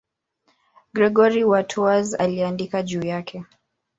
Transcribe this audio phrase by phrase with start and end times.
[0.93, 3.45] Gregori wa Tours aliandika juu yake.